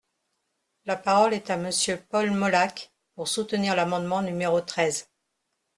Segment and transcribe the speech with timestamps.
[0.85, 5.11] La parole est à Monsieur Paul Molac, pour soutenir l’amendement numéro treize.